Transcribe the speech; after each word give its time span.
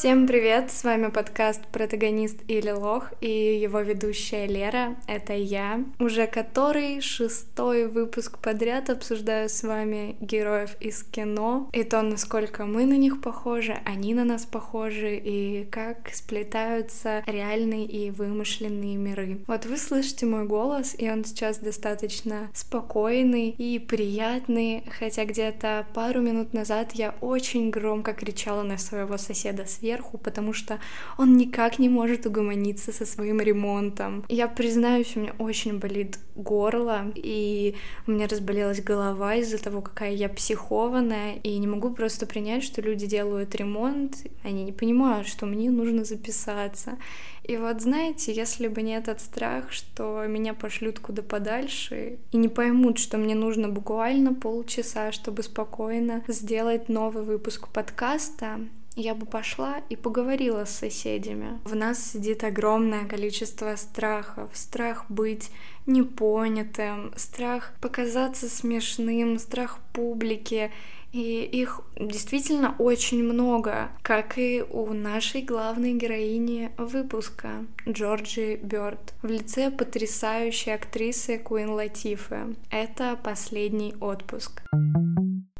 Всем 0.00 0.26
привет! 0.26 0.70
С 0.70 0.82
вами 0.82 1.10
подкаст 1.10 1.60
«Протагонист 1.66 2.38
или 2.48 2.70
лох» 2.70 3.12
и 3.20 3.60
его 3.60 3.80
ведущая 3.80 4.46
Лера. 4.46 4.96
Это 5.06 5.34
я. 5.34 5.84
Уже 5.98 6.26
который 6.26 7.02
шестой 7.02 7.86
выпуск 7.86 8.38
подряд 8.38 8.88
обсуждаю 8.88 9.50
с 9.50 9.62
вами 9.62 10.16
героев 10.22 10.70
из 10.80 11.02
кино 11.02 11.68
и 11.74 11.84
то, 11.84 12.00
насколько 12.00 12.64
мы 12.64 12.86
на 12.86 12.96
них 12.96 13.20
похожи, 13.20 13.78
они 13.84 14.14
на 14.14 14.24
нас 14.24 14.46
похожи 14.46 15.16
и 15.16 15.66
как 15.70 16.08
сплетаются 16.14 17.22
реальные 17.26 17.84
и 17.84 18.10
вымышленные 18.10 18.96
миры. 18.96 19.40
Вот 19.46 19.66
вы 19.66 19.76
слышите 19.76 20.24
мой 20.24 20.46
голос, 20.46 20.94
и 20.96 21.10
он 21.10 21.26
сейчас 21.26 21.58
достаточно 21.58 22.48
спокойный 22.54 23.50
и 23.50 23.78
приятный, 23.78 24.82
хотя 24.98 25.26
где-то 25.26 25.86
пару 25.92 26.22
минут 26.22 26.54
назад 26.54 26.92
я 26.92 27.14
очень 27.20 27.68
громко 27.68 28.14
кричала 28.14 28.62
на 28.62 28.78
своего 28.78 29.18
соседа 29.18 29.66
сверху, 29.66 29.89
сверху, 29.90 30.18
потому 30.18 30.52
что 30.52 30.78
он 31.18 31.36
никак 31.36 31.78
не 31.78 31.88
может 31.88 32.26
угомониться 32.26 32.92
со 32.92 33.06
своим 33.06 33.40
ремонтом. 33.40 34.24
Я 34.28 34.48
признаюсь, 34.48 35.16
у 35.16 35.20
меня 35.20 35.32
очень 35.38 35.78
болит 35.78 36.18
горло, 36.36 37.12
и 37.14 37.74
у 38.06 38.12
меня 38.12 38.26
разболелась 38.28 38.80
голова 38.82 39.34
из-за 39.34 39.58
того, 39.58 39.82
какая 39.82 40.12
я 40.12 40.28
психованная, 40.28 41.34
и 41.42 41.58
не 41.58 41.66
могу 41.66 41.90
просто 41.90 42.26
принять, 42.26 42.62
что 42.62 42.82
люди 42.82 43.06
делают 43.06 43.54
ремонт, 43.54 44.16
они 44.44 44.64
не 44.64 44.72
понимают, 44.72 45.26
что 45.26 45.46
мне 45.46 45.70
нужно 45.70 46.04
записаться. 46.04 46.96
И 47.42 47.56
вот 47.56 47.80
знаете, 47.82 48.32
если 48.32 48.68
бы 48.68 48.82
не 48.82 48.92
этот 48.92 49.20
страх, 49.20 49.72
что 49.72 50.24
меня 50.28 50.54
пошлют 50.54 51.00
куда 51.00 51.22
подальше 51.22 52.18
и 52.32 52.36
не 52.36 52.48
поймут, 52.48 52.98
что 52.98 53.18
мне 53.18 53.34
нужно 53.34 53.68
буквально 53.68 54.34
полчаса, 54.34 55.10
чтобы 55.10 55.42
спокойно 55.42 56.22
сделать 56.28 56.88
новый 56.88 57.24
выпуск 57.24 57.68
подкаста, 57.68 58.60
я 58.96 59.14
бы 59.14 59.26
пошла 59.26 59.82
и 59.88 59.96
поговорила 59.96 60.64
с 60.64 60.70
соседями. 60.70 61.60
В 61.64 61.74
нас 61.74 62.12
сидит 62.12 62.44
огромное 62.44 63.06
количество 63.06 63.76
страхов. 63.76 64.50
Страх 64.54 65.06
быть 65.08 65.50
непонятым, 65.86 67.12
страх 67.16 67.72
показаться 67.80 68.48
смешным, 68.48 69.38
страх 69.38 69.78
публики. 69.92 70.70
И 71.12 71.42
их 71.42 71.80
действительно 71.98 72.76
очень 72.78 73.24
много, 73.24 73.90
как 74.02 74.38
и 74.38 74.62
у 74.70 74.92
нашей 74.92 75.42
главной 75.42 75.94
героини 75.94 76.70
выпуска, 76.78 77.66
Джорджи 77.88 78.60
Бёрд, 78.62 79.14
в 79.20 79.26
лице 79.26 79.72
потрясающей 79.72 80.72
актрисы 80.72 81.38
Куин 81.38 81.70
Латифы. 81.70 82.54
Это 82.70 83.18
последний 83.20 83.96
отпуск 84.00 84.62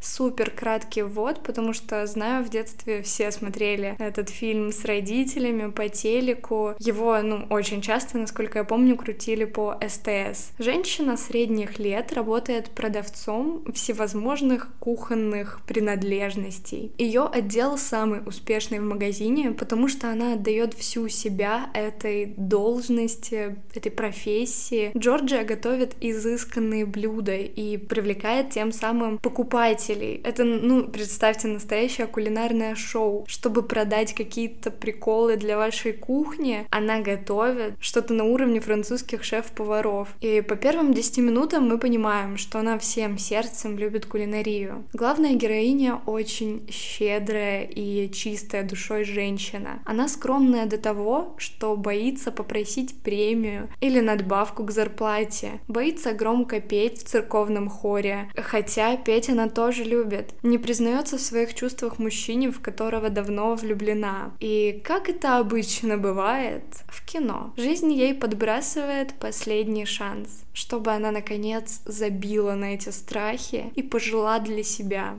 супер 0.00 0.50
краткий 0.50 1.02
ввод, 1.02 1.42
потому 1.42 1.72
что 1.72 2.06
знаю, 2.06 2.44
в 2.44 2.48
детстве 2.48 3.02
все 3.02 3.30
смотрели 3.30 3.96
этот 3.98 4.30
фильм 4.30 4.72
с 4.72 4.84
родителями 4.84 5.70
по 5.70 5.88
телеку. 5.88 6.74
Его, 6.78 7.20
ну, 7.22 7.46
очень 7.50 7.82
часто, 7.82 8.18
насколько 8.18 8.58
я 8.58 8.64
помню, 8.64 8.96
крутили 8.96 9.44
по 9.44 9.78
СТС. 9.86 10.52
Женщина 10.58 11.16
средних 11.16 11.78
лет 11.78 12.12
работает 12.12 12.70
продавцом 12.70 13.64
всевозможных 13.74 14.68
кухонных 14.78 15.60
принадлежностей. 15.66 16.92
Ее 16.98 17.24
отдел 17.24 17.76
самый 17.76 18.20
успешный 18.24 18.80
в 18.80 18.84
магазине, 18.84 19.50
потому 19.50 19.88
что 19.88 20.10
она 20.10 20.34
отдает 20.34 20.74
всю 20.74 21.08
себя 21.08 21.70
этой 21.74 22.34
должности, 22.36 23.56
этой 23.74 23.92
профессии. 23.92 24.92
Джорджия 24.96 25.44
готовит 25.44 25.94
изысканные 26.00 26.86
блюда 26.86 27.36
и 27.36 27.76
привлекает 27.76 28.50
тем 28.50 28.72
самым 28.72 29.18
покупателей 29.18 29.89
покупателей. 29.90 30.20
Это, 30.24 30.44
ну, 30.44 30.88
представьте, 30.88 31.48
настоящее 31.48 32.06
кулинарное 32.06 32.74
шоу. 32.74 33.24
Чтобы 33.26 33.62
продать 33.62 34.14
какие-то 34.14 34.70
приколы 34.70 35.36
для 35.36 35.56
вашей 35.56 35.92
кухни, 35.92 36.66
она 36.70 37.00
готовит 37.00 37.74
что-то 37.80 38.14
на 38.14 38.24
уровне 38.24 38.60
французских 38.60 39.24
шеф-поваров. 39.24 40.08
И 40.20 40.40
по 40.40 40.56
первым 40.56 40.94
10 40.94 41.18
минутам 41.18 41.68
мы 41.68 41.78
понимаем, 41.78 42.36
что 42.36 42.58
она 42.58 42.78
всем 42.78 43.18
сердцем 43.18 43.78
любит 43.78 44.06
кулинарию. 44.06 44.84
Главная 44.92 45.34
героиня 45.34 46.00
очень 46.06 46.66
щедрая 46.70 47.64
и 47.64 48.10
чистая 48.12 48.62
душой 48.62 49.04
женщина. 49.04 49.80
Она 49.84 50.08
скромная 50.08 50.66
до 50.66 50.78
того, 50.78 51.34
что 51.38 51.76
боится 51.76 52.30
попросить 52.30 53.02
премию 53.02 53.68
или 53.80 54.00
надбавку 54.00 54.64
к 54.64 54.70
зарплате. 54.70 55.60
Боится 55.68 56.12
громко 56.12 56.60
петь 56.60 56.98
в 56.98 57.04
церковном 57.04 57.68
хоре. 57.68 58.28
Хотя 58.36 58.96
петь 58.96 59.28
она 59.28 59.48
тоже 59.48 59.79
тоже 59.80 59.90
любит, 59.90 60.32
не 60.42 60.58
признается 60.58 61.16
в 61.16 61.20
своих 61.20 61.54
чувствах 61.54 61.98
мужчине, 61.98 62.50
в 62.50 62.60
которого 62.60 63.10
давно 63.10 63.54
влюблена. 63.54 64.32
И 64.40 64.80
как 64.84 65.08
это 65.08 65.38
обычно 65.38 65.96
бывает 65.96 66.64
в 66.88 67.04
кино, 67.04 67.52
жизнь 67.56 67.92
ей 67.92 68.14
подбрасывает 68.14 69.14
последний 69.14 69.86
шанс, 69.86 70.44
чтобы 70.52 70.92
она 70.92 71.10
наконец 71.10 71.80
забила 71.84 72.54
на 72.54 72.74
эти 72.74 72.90
страхи 72.90 73.72
и 73.76 73.82
пожила 73.82 74.38
для 74.38 74.62
себя. 74.62 75.18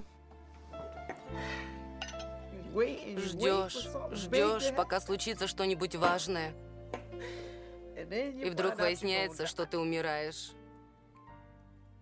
Ждешь, 3.17 3.89
ждешь, 4.11 4.73
пока 4.75 4.99
случится 4.99 5.47
что-нибудь 5.47 5.95
важное. 5.95 6.53
И 8.43 8.49
вдруг 8.49 8.79
выясняется, 8.79 9.45
что 9.45 9.65
ты 9.65 9.77
умираешь. 9.77 10.51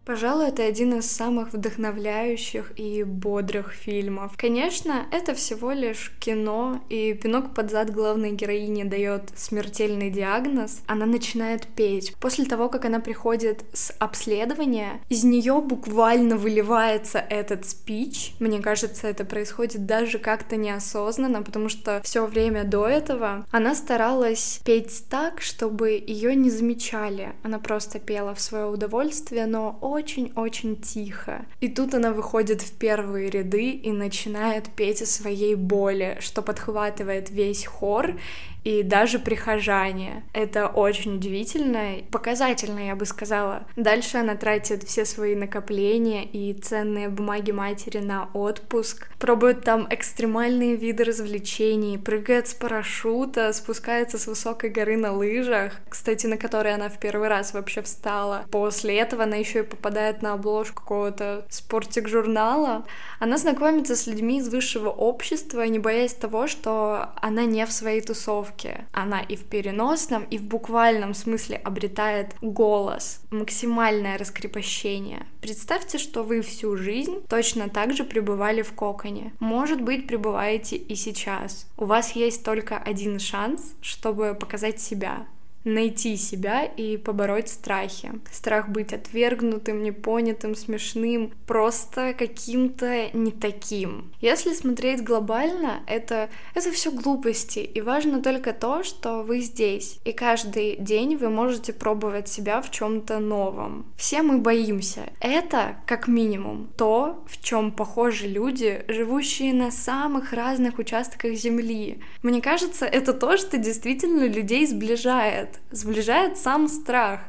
Пожалуй, 0.09 0.47
это 0.47 0.64
один 0.64 0.97
из 0.97 1.06
самых 1.06 1.53
вдохновляющих 1.53 2.72
и 2.80 3.03
бодрых 3.03 3.74
фильмов. 3.74 4.34
Конечно, 4.38 5.06
это 5.12 5.36
всего 5.36 5.72
лишь 5.72 6.12
кино, 6.20 6.81
и 6.90 7.14
пинок 7.14 7.53
под 7.53 7.70
зад 7.70 7.92
главной 7.92 8.31
героини 8.31 8.86
дает 8.86 9.30
смертельный 9.36 10.09
диагноз. 10.09 10.81
Она 10.88 11.06
начинает 11.06 11.68
петь. 11.68 12.16
После 12.19 12.46
того, 12.46 12.69
как 12.69 12.86
она 12.86 13.00
приходит 13.00 13.64
с 13.72 13.94
обследования, 14.00 15.00
из 15.09 15.24
нее 15.24 15.62
буквально 15.62 16.38
выливается 16.38 17.19
этот 17.19 17.68
спич. 17.68 18.34
Мне 18.40 18.64
кажется, 18.64 19.08
это 19.08 19.25
происходит 19.25 19.86
даже 19.86 20.18
как-то 20.18 20.56
неосознанно, 20.56 21.44
потому 21.44 21.69
что 21.69 22.02
все 22.03 22.25
время 22.25 22.64
до 22.64 22.88
этого 22.88 23.46
она 23.52 23.75
старалась 23.75 24.59
петь 24.66 25.03
так, 25.08 25.40
чтобы 25.40 25.92
ее 25.92 26.34
не 26.34 26.50
замечали. 26.50 27.34
Она 27.44 27.59
просто 27.59 28.00
пела 28.00 28.34
в 28.34 28.42
свое 28.42 28.66
удовольствие, 28.66 29.46
но 29.46 29.78
очень-очень 30.00 30.78
тихо. 30.78 31.46
И 31.60 31.68
тут 31.68 31.94
она 31.94 32.12
выходит 32.12 32.62
в 32.62 32.72
первые 32.78 33.30
ряды 33.30 33.72
и 33.72 33.92
начинает 33.92 34.70
петь 34.70 35.02
о 35.02 35.06
своей 35.06 35.56
боли, 35.56 36.18
что 36.22 36.42
подхватывает 36.42 37.30
весь 37.30 37.66
хор, 37.66 38.16
и 38.64 38.84
даже 38.84 39.20
прихожане. 39.20 40.24
Это 40.34 40.68
очень 40.68 41.16
удивительно, 41.16 42.04
показательно, 42.12 42.80
я 42.80 42.96
бы 42.96 43.06
сказала. 43.06 43.64
Дальше 43.76 44.18
она 44.18 44.36
тратит 44.36 44.84
все 44.84 45.06
свои 45.06 45.36
накопления 45.36 46.26
и 46.26 46.54
ценные 46.54 47.10
бумаги 47.10 47.52
матери 47.52 48.00
на 48.00 48.30
отпуск, 48.34 49.10
пробует 49.18 49.64
там 49.64 49.88
экстремальные 49.90 50.76
виды 50.76 51.04
развлечений, 51.04 51.98
прыгает 51.98 52.48
с 52.48 52.54
парашюта, 52.54 53.54
спускается 53.54 54.18
с 54.18 54.28
высокой 54.28 54.70
горы 54.70 54.98
на 54.98 55.14
лыжах, 55.14 55.74
кстати, 55.88 56.28
на 56.28 56.38
которой 56.38 56.74
она 56.74 56.90
в 56.90 57.00
первый 57.00 57.30
раз 57.30 57.54
вообще 57.54 57.81
встала. 57.81 58.46
После 58.52 58.98
этого 58.98 59.24
она 59.24 59.38
еще 59.38 59.60
и 59.60 59.64
попадает 59.80 60.22
на 60.22 60.34
обложку 60.34 60.82
какого-то 60.82 61.46
спортик-журнала. 61.50 62.86
Она 63.20 63.38
знакомится 63.38 63.96
с 63.96 64.08
людьми 64.08 64.40
из 64.40 64.50
высшего 64.50 64.90
общества, 64.90 65.64
не 65.64 65.80
боясь 65.80 66.14
того, 66.14 66.48
что 66.48 67.10
она 67.22 67.46
не 67.46 67.66
в 67.66 67.72
своей 67.72 68.02
тусовке 68.02 68.86
она 68.92 69.22
и 69.22 69.36
в 69.36 69.46
переносном, 69.46 70.24
и 70.24 70.38
в 70.38 70.44
буквальном 70.44 71.14
смысле 71.14 71.58
обретает 71.58 72.36
голос, 72.42 73.22
максимальное 73.32 74.18
раскрепощение. 74.18 75.26
Представьте, 75.42 75.98
что 75.98 76.24
вы 76.24 76.42
всю 76.42 76.75
жизнь 76.75 77.22
точно 77.30 77.70
так 77.70 77.94
же 77.94 78.04
пребывали 78.04 78.62
в 78.62 78.74
коконе. 78.74 79.34
Может 79.40 79.82
быть, 79.82 80.08
пребываете 80.08 80.75
и 80.75 80.96
сейчас. 80.96 81.68
У 81.78 81.86
вас 81.86 82.12
есть 82.12 82.44
только 82.44 82.78
один 82.78 83.20
шанс, 83.20 83.74
чтобы 83.82 84.36
показать 84.38 84.82
себя, 84.82 85.25
найти 85.64 86.16
себя 86.16 86.64
и 86.64 86.98
побороть 86.98 87.50
страхи. 87.50 88.12
Страх 88.32 88.70
быть 88.70 88.94
отвергнутым, 88.94 89.84
непонятым, 89.84 90.56
смешным, 90.56 91.34
просто 91.46 92.14
каким-то 92.14 93.10
не 93.14 93.32
таким. 93.32 94.12
Если 94.22 94.54
смотреть 94.54 95.04
глобально, 95.04 95.82
это, 95.88 96.30
это 96.56 96.72
все 96.72 96.92
глупости, 96.92 97.60
и 97.60 97.82
важно 97.82 98.22
только 98.22 98.54
то, 98.54 98.84
что 98.84 99.24
вы 99.24 99.42
здесь, 99.42 100.00
и 100.06 100.12
каждый 100.12 100.78
день 100.78 101.18
вы 101.18 101.30
можете 101.30 101.74
пробовать 101.74 102.28
себя 102.28 102.62
в 102.62 102.72
чем-то 102.72 103.20
новом. 103.20 103.86
Все 103.98 104.22
мы 104.22 104.38
боимся. 104.38 105.10
Это, 105.20 105.78
как 105.86 106.08
минимум, 106.08 106.70
то, 106.78 107.24
в 107.28 107.42
чем 107.42 107.72
похожи 107.72 108.28
люди, 108.28 108.84
живущие 108.88 109.54
на 109.54 109.72
самых 109.72 110.34
разных 110.34 110.80
участках 110.80 111.34
Земли. 111.34 112.00
Мне 112.24 112.42
кажется, 112.42 112.86
это 112.86 113.14
то, 113.14 113.38
что 113.38 113.58
действительно 113.58 114.26
людей 114.26 114.66
сближает 114.66 115.59
сближает 115.72 116.38
сам 116.38 116.68
страх. 116.68 117.22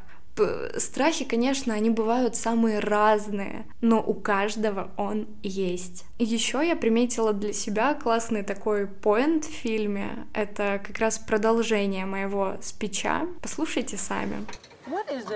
Страхи, 0.79 1.25
конечно, 1.27 1.75
они 1.75 1.91
бывают 1.91 2.35
самые 2.35 2.79
разные, 2.79 3.67
но 3.82 4.00
у 4.00 4.15
каждого 4.15 4.91
он 4.97 5.27
есть. 5.43 6.06
И 6.19 6.25
еще 6.25 6.67
я 6.67 6.77
приметила 6.77 7.35
для 7.35 7.53
себя 7.53 7.93
классный 7.94 8.43
такой 8.43 8.87
поинт 8.87 9.44
в 9.44 9.50
фильме. 9.50 10.27
Это 10.32 10.81
как 10.82 10.99
раз 10.99 11.19
продолжение 11.19 12.06
моего 12.06 12.56
спича. 12.62 13.27
Послушайте 13.43 13.99
сами. 13.99 14.47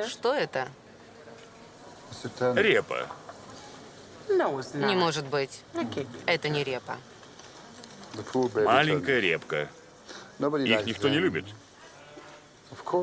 Что 0.09 0.33
это? 0.33 0.69
Репа. 2.55 3.07
Не 4.31 4.97
может 4.97 5.27
быть. 5.27 5.61
Это 6.25 6.49
не 6.49 6.65
репа. 6.65 6.97
Маленькая 8.55 9.21
репка. 9.21 9.69
Их 10.39 10.87
никто 10.87 11.11
не 11.11 11.19
любит. 11.19 11.45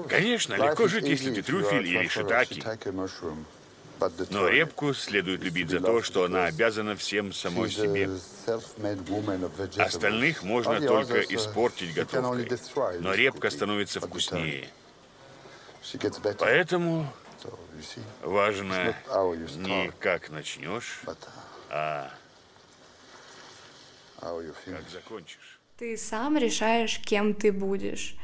Конечно, 0.08 0.56
легко 0.56 0.88
жить, 0.88 1.06
если 1.06 1.34
ты 1.34 1.42
трюфель 1.42 1.88
или 1.88 2.08
шитаки. 2.08 2.64
Но 4.30 4.48
репку 4.48 4.94
следует 4.94 5.44
любить 5.44 5.70
за 5.70 5.80
то, 5.80 6.02
что 6.02 6.24
она 6.24 6.46
обязана 6.46 6.96
всем 6.96 7.34
самой 7.34 7.70
себе. 7.70 8.10
Остальных 9.78 10.44
можно 10.44 10.82
только 10.82 11.22
испортить 11.22 11.94
готовкой, 11.94 12.50
но 13.00 13.14
репка 13.14 13.50
становится 13.50 14.00
вкуснее. 14.00 14.68
Поэтому 16.40 17.12
важно 18.22 18.96
не 19.56 19.92
как 20.00 20.30
начнешь, 20.30 21.02
а 21.70 22.12
как 24.20 24.90
закончишь. 24.92 25.60
Ты 25.78 25.98
сам 25.98 26.38
решаешь, 26.38 27.00
кем 27.00 27.34
ты 27.34 27.52
будешь. 27.52 28.16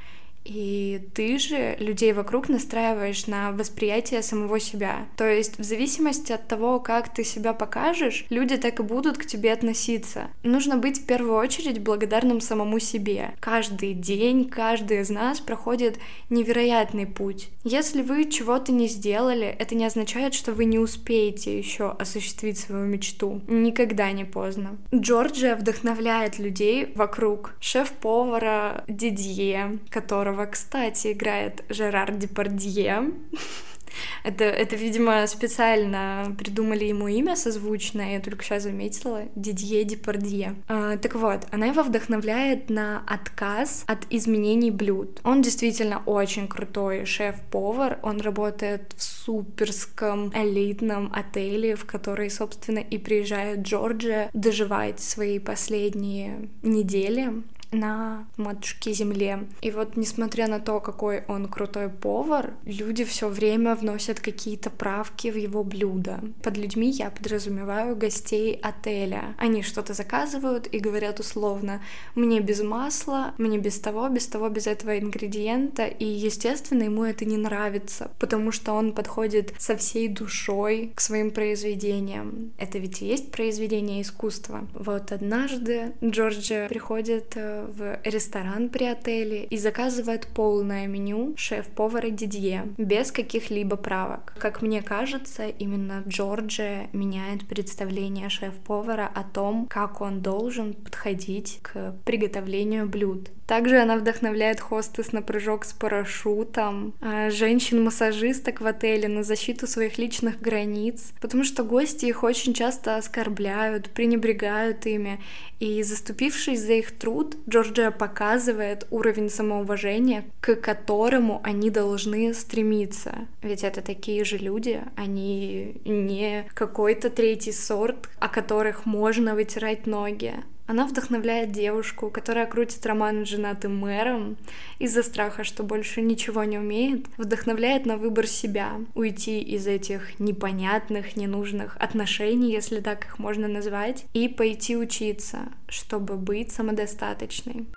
И 0.47 1.09
ты 1.13 1.38
же 1.38 1.75
людей 1.79 2.13
вокруг 2.13 2.47
настраиваешь 2.47 3.27
на 3.27 3.51
восприятие 3.51 4.21
самого 4.23 4.59
себя. 4.61 5.07
То 5.17 5.29
есть 5.29 5.59
в 5.59 5.63
зависимости 5.63 6.31
от 6.31 6.47
того, 6.47 6.79
как 6.79 7.13
ты 7.13 7.25
себя 7.25 7.51
покажешь, 7.53 8.25
люди 8.29 8.55
так 8.55 8.79
и 8.79 8.83
будут 8.83 9.17
к 9.17 9.25
тебе 9.25 9.51
относиться. 9.51 10.29
Нужно 10.44 10.77
быть 10.77 11.01
в 11.01 11.05
первую 11.05 11.35
очередь 11.35 11.81
благодарным 11.81 12.39
самому 12.39 12.79
себе. 12.79 13.33
Каждый 13.41 13.94
день, 13.94 14.45
каждый 14.45 15.01
из 15.01 15.09
нас 15.09 15.41
проходит 15.41 15.99
невероятный 16.29 17.05
путь. 17.05 17.49
Если 17.65 18.01
вы 18.01 18.29
чего-то 18.29 18.71
не 18.71 18.88
сделали, 18.88 19.47
это 19.47 19.75
не 19.75 19.85
означает, 19.85 20.33
что 20.33 20.53
вы 20.53 20.63
не 20.63 20.79
успеете 20.79 21.57
еще 21.57 21.91
осуществить 21.91 22.57
свою 22.57 22.85
мечту. 22.85 23.41
Никогда 23.47 24.13
не 24.13 24.23
поздно. 24.23 24.77
Джорджия 24.95 25.57
вдохновляет 25.57 26.39
людей 26.39 26.94
вокруг. 26.95 27.55
Шеф-повара 27.59 28.85
Дидье, 28.88 29.79
которого 29.89 30.37
которого, 30.38 30.45
кстати, 30.45 31.13
играет 31.13 31.63
Жерар 31.69 32.13
Депардье. 32.16 33.12
Это, 34.24 34.44
это, 34.44 34.75
видимо, 34.75 35.25
специально 35.25 36.36
придумали 36.38 36.86
ему 36.86 37.07
имя 37.07 37.36
созвучное, 37.36 38.13
я 38.13 38.19
только 38.19 38.44
сейчас 38.44 38.63
заметила, 38.63 39.24
Дидье 39.36 39.84
Депардье. 39.86 40.56
А, 40.68 40.98
так 40.98 41.16
вот, 41.16 41.48
она 41.51 41.66
его 41.66 41.81
вдохновляет 41.81 42.69
на 42.69 43.01
отказ 43.07 43.86
от 43.88 44.06
изменений 44.12 44.69
блюд. 44.69 45.19
Он 45.24 45.42
действительно 45.42 46.04
очень 46.06 46.48
крутой 46.48 47.06
шеф-повар, 47.06 47.98
он 48.04 48.22
работает 48.22 48.94
в 48.95 49.01
суперском 49.01 50.31
элитном 50.36 51.12
отеле, 51.12 51.75
в 51.75 51.86
который, 51.86 52.30
собственно, 52.30 52.80
и 52.80 53.00
приезжает 53.00 53.62
Джорджия 53.62 54.30
доживать 54.33 55.00
свои 55.00 55.40
последние 55.40 56.50
недели 56.62 57.33
на 57.72 58.28
матушке 58.38 58.94
земле. 58.94 59.48
И 59.62 59.72
вот 59.72 59.98
несмотря 59.98 60.48
на 60.48 60.60
то, 60.60 60.80
какой 60.80 61.24
он 61.28 61.48
крутой 61.48 61.90
повар, 61.90 62.54
люди 62.66 63.04
все 63.04 63.28
время 63.28 63.75
вносят 63.75 64.19
какие-то 64.19 64.69
правки 64.69 65.30
в 65.30 65.36
его 65.36 65.64
блюда. 65.64 66.19
Под 66.44 66.58
людьми 66.58 66.90
я 66.90 67.10
подразумеваю 67.10 67.96
гостей 67.96 68.60
отеля. 68.62 69.36
Они 69.38 69.64
что-то 69.64 69.94
заказывают 69.94 70.68
и 70.72 70.80
говорят 70.80 71.19
условно, 71.19 71.81
мне 72.16 72.40
без 72.40 72.62
масла, 72.62 73.34
мне 73.38 73.58
без 73.58 73.80
того, 73.80 74.10
без 74.10 74.28
того, 74.28 74.50
без 74.50 74.68
этого 74.68 74.98
ингредиента. 74.98 75.86
И, 75.86 76.06
естественно, 76.06 76.84
ему 76.84 77.04
это 77.04 77.25
не 77.25 77.38
нравится, 77.38 78.12
потому 78.19 78.52
что 78.52 78.74
он 78.74 78.94
подходит 78.94 79.54
со 79.58 79.75
всей 79.75 80.08
душой 80.08 80.92
к 80.96 81.02
своим 81.02 81.31
произведениям. 81.31 82.52
Это 82.58 82.80
ведь 82.80 83.02
и 83.02 83.06
есть 83.06 83.31
произведение 83.31 84.02
искусства. 84.02 84.68
Вот 84.74 85.12
однажды 85.12 85.94
Джорджия 86.04 86.68
приходит 86.68 87.34
э, 87.36 87.56
в 87.65 88.00
ресторан 88.04 88.69
при 88.69 88.86
отеле 88.86 89.44
и 89.45 89.57
заказывает 89.57 90.27
полное 90.27 90.88
меню 90.88 91.33
шеф-повара 91.38 92.09
Дидье, 92.09 92.68
без 92.77 93.12
каких-либо 93.12 93.75
правок. 93.75 94.33
Как 94.39 94.62
мне 94.62 94.81
кажется, 94.81 95.48
именно 95.48 96.04
Джорджия 96.07 96.89
меняет 96.94 97.48
представление 97.48 98.30
шеф-повара 98.30 99.09
о 99.13 99.24
том, 99.24 99.68
как 99.68 100.01
он 100.01 100.21
должен 100.21 100.74
подходить 100.74 101.59
к 101.62 101.95
приготовлению 102.06 102.88
блюд. 102.88 103.30
Также 103.48 103.80
она 103.80 103.95
вдохновляет 103.95 104.59
хостес 104.59 105.13
на 105.13 105.21
прыжок 105.21 105.63
с 105.63 105.71
парашютом, 105.71 106.94
а, 107.00 107.30
женщин-массажисток 107.30 108.59
в 108.59 108.68
отеле 108.68 109.07
на 109.07 109.24
защиту 109.24 109.68
своих 109.68 109.98
личных 109.98 110.42
границ, 110.42 111.13
потому 111.21 111.45
что 111.45 111.63
гости 111.63 112.06
их 112.06 112.24
очень 112.24 112.54
часто 112.54 112.98
оскорбляют, 112.98 113.89
пренебрегают 113.92 114.86
ими, 114.86 115.21
и 115.59 115.81
заступившись 115.81 116.59
за 116.59 116.74
их 116.74 116.92
труд, 116.92 117.38
Джорджия 117.49 117.91
показывает 117.91 118.85
уровень 118.89 119.29
самоуважения, 119.29 120.25
к 120.41 120.55
которому 120.55 121.41
они 121.44 121.69
должны 121.69 122.33
стремиться. 122.33 123.27
Ведь 123.41 123.63
это 123.63 123.81
такие 123.81 124.25
же 124.25 124.38
люди, 124.38 124.81
они 124.95 125.81
не 125.85 126.45
какой-то 126.53 127.09
третий 127.09 127.53
сорт, 127.53 128.09
о 128.19 128.27
которых 128.27 128.85
можно 128.85 129.33
вытирать 129.33 129.88
ноги. 129.88 130.33
Она 130.68 130.86
вдохновляет 130.86 131.52
девушку, 131.54 132.12
которая 132.12 132.46
крутит 132.46 132.86
роман 132.86 133.25
с 133.25 133.30
женатым 133.30 133.78
мэром 133.78 134.38
из-за 134.80 135.02
страха, 135.02 135.46
что 135.46 135.64
больше 135.64 136.02
ничего 136.02 136.44
не 136.44 136.58
умеет, 136.58 137.06
вдохновляет 137.18 137.86
на 137.86 137.96
выбор 137.96 138.28
себя, 138.28 138.81
уйти 138.94 139.42
из 139.42 139.66
этих 139.66 140.19
непонятных, 140.19 141.16
ненужных 141.16 141.78
отношений, 141.78 142.52
если 142.52 142.81
так 142.81 143.06
их 143.06 143.18
можно 143.18 143.48
назвать, 143.48 144.06
и 144.14 144.28
пойти 144.28 144.75
учиться, 144.75 145.40
чтобы 145.69 146.16
быть 146.16 146.52
самодостаточной. 146.52 147.68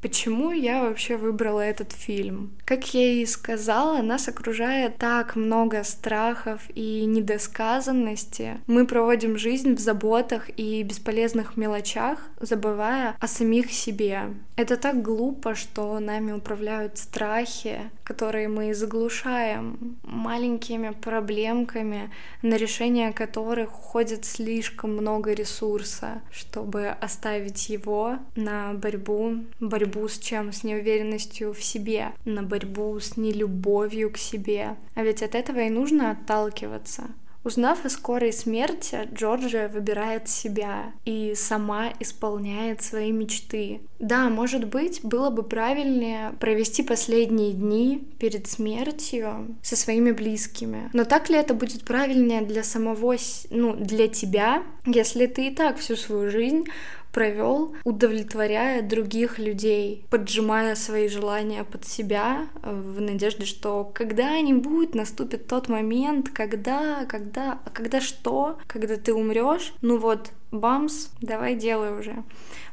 Почему 0.00 0.50
я 0.50 0.82
вообще 0.82 1.16
выбрала 1.16 1.60
этот 1.60 1.92
фильм? 1.92 2.52
Как 2.64 2.94
я 2.94 3.12
и 3.12 3.26
сказала, 3.26 4.00
нас 4.00 4.28
окружает 4.28 4.96
так 4.96 5.36
много 5.36 5.84
страхов 5.84 6.62
и 6.74 7.04
недосказанности. 7.04 8.60
Мы 8.66 8.86
проводим 8.86 9.36
жизнь 9.36 9.74
в 9.74 9.78
заботах 9.78 10.48
и 10.56 10.82
бесполезных 10.82 11.58
мелочах, 11.58 12.30
забывая 12.40 13.14
о 13.20 13.26
самих 13.26 13.70
себе. 13.72 14.22
Это 14.60 14.76
так 14.76 15.00
глупо, 15.00 15.54
что 15.54 15.98
нами 16.00 16.32
управляют 16.32 16.98
страхи, 16.98 17.90
которые 18.04 18.48
мы 18.48 18.74
заглушаем 18.74 19.96
маленькими 20.02 20.90
проблемками, 20.90 22.10
на 22.42 22.56
решение 22.56 23.10
которых 23.10 23.70
уходит 23.78 24.26
слишком 24.26 24.94
много 24.94 25.32
ресурса, 25.32 26.20
чтобы 26.30 26.88
оставить 26.88 27.70
его 27.70 28.18
на 28.36 28.74
борьбу, 28.74 29.36
борьбу 29.60 30.06
с 30.06 30.18
чем? 30.18 30.52
С 30.52 30.62
неуверенностью 30.62 31.54
в 31.54 31.64
себе, 31.64 32.12
на 32.26 32.42
борьбу 32.42 33.00
с 33.00 33.16
нелюбовью 33.16 34.10
к 34.10 34.18
себе. 34.18 34.76
А 34.94 35.02
ведь 35.02 35.22
от 35.22 35.34
этого 35.34 35.60
и 35.60 35.70
нужно 35.70 36.10
отталкиваться. 36.10 37.04
Узнав 37.42 37.86
о 37.86 37.88
скорой 37.88 38.32
смерти, 38.32 39.08
Джорджия 39.14 39.68
выбирает 39.68 40.28
себя 40.28 40.92
и 41.06 41.32
сама 41.34 41.90
исполняет 41.98 42.82
свои 42.82 43.12
мечты. 43.12 43.80
Да, 43.98 44.28
может 44.28 44.66
быть, 44.66 45.00
было 45.02 45.30
бы 45.30 45.42
правильнее 45.42 46.34
провести 46.38 46.82
последние 46.82 47.52
дни 47.52 48.08
перед 48.18 48.46
смертью 48.46 49.56
со 49.62 49.76
своими 49.76 50.10
близкими. 50.10 50.90
Но 50.92 51.04
так 51.04 51.30
ли 51.30 51.36
это 51.36 51.54
будет 51.54 51.84
правильнее 51.84 52.42
для 52.42 52.62
самого, 52.62 53.16
ну, 53.50 53.74
для 53.74 54.08
тебя, 54.08 54.62
если 54.84 55.26
ты 55.26 55.48
и 55.48 55.54
так 55.54 55.78
всю 55.78 55.96
свою 55.96 56.30
жизнь 56.30 56.64
провел, 57.12 57.74
удовлетворяя 57.84 58.82
других 58.82 59.38
людей, 59.38 60.06
поджимая 60.10 60.74
свои 60.74 61.08
желания 61.08 61.64
под 61.64 61.84
себя 61.84 62.48
э, 62.62 62.72
в 62.72 63.00
надежде, 63.00 63.44
что 63.44 63.90
когда-нибудь 63.92 64.94
наступит 64.94 65.46
тот 65.46 65.68
момент, 65.68 66.28
когда, 66.30 67.04
когда, 67.06 67.58
а 67.64 67.70
когда 67.70 68.00
что, 68.00 68.58
когда 68.66 68.96
ты 68.96 69.12
умрешь, 69.12 69.74
ну 69.82 69.98
вот, 69.98 70.32
бамс, 70.50 71.08
давай 71.20 71.54
делай 71.54 71.98
уже. 71.98 72.24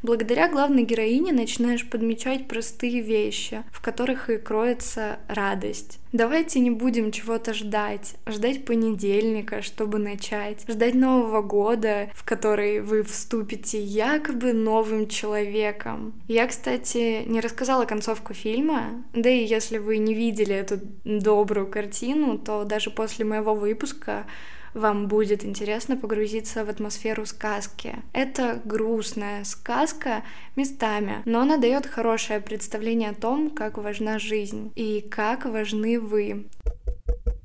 Благодаря 0.03 0.47
главной 0.47 0.83
героине 0.83 1.33
начинаешь 1.33 1.87
подмечать 1.87 2.47
простые 2.47 3.01
вещи, 3.01 3.63
в 3.71 3.81
которых 3.81 4.29
и 4.29 4.37
кроется 4.37 5.19
радость. 5.27 5.99
Давайте 6.13 6.59
не 6.59 6.71
будем 6.71 7.11
чего-то 7.11 7.53
ждать, 7.53 8.15
ждать 8.25 8.65
понедельника, 8.65 9.61
чтобы 9.61 9.99
начать, 9.99 10.63
ждать 10.67 10.95
Нового 10.95 11.41
года, 11.41 12.09
в 12.13 12.23
который 12.23 12.81
вы 12.81 13.03
вступите 13.03 13.81
якобы 13.81 14.53
новым 14.53 15.07
человеком. 15.07 16.13
Я, 16.27 16.47
кстати, 16.47 17.23
не 17.25 17.41
рассказала 17.41 17.85
концовку 17.85 18.33
фильма, 18.33 19.03
да 19.13 19.29
и 19.29 19.45
если 19.45 19.77
вы 19.77 19.97
не 19.97 20.13
видели 20.13 20.55
эту 20.55 20.79
добрую 21.03 21.67
картину, 21.67 22.37
то 22.37 22.63
даже 22.63 22.89
после 22.89 23.25
моего 23.25 23.53
выпуска 23.53 24.25
вам 24.73 25.07
будет 25.07 25.43
интересно 25.43 25.97
погрузиться 25.97 26.63
в 26.65 26.69
атмосферу 26.69 27.25
сказки. 27.25 27.95
Это 28.13 28.61
грустная 28.65 29.43
сказка 29.43 30.23
местами, 30.55 31.21
но 31.25 31.41
она 31.41 31.57
дает 31.57 31.85
хорошее 31.85 32.39
представление 32.39 33.11
о 33.11 33.15
том, 33.15 33.49
как 33.49 33.77
важна 33.77 34.19
жизнь 34.19 34.71
и 34.75 35.01
как 35.01 35.45
важны 35.45 35.99
вы. 35.99 36.47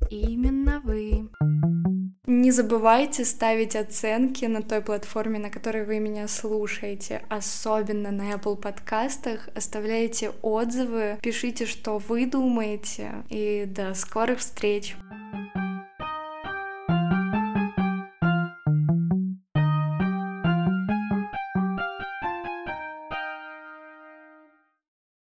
Именно 0.09 0.81
вы. 0.83 1.29
Не 2.25 2.51
забывайте 2.51 3.25
ставить 3.25 3.75
оценки 3.75 4.45
на 4.45 4.61
той 4.61 4.81
платформе, 4.81 5.39
на 5.39 5.49
которой 5.49 5.85
вы 5.85 5.99
меня 5.99 6.29
слушаете, 6.29 7.21
особенно 7.29 8.11
на 8.11 8.31
Apple 8.33 8.55
подкастах. 8.55 9.49
Оставляйте 9.55 10.31
отзывы, 10.41 11.17
пишите, 11.21 11.65
что 11.65 11.97
вы 11.97 12.25
думаете. 12.25 13.11
И 13.29 13.65
до 13.67 13.93
скорых 13.93 14.39
встреч! 14.39 14.95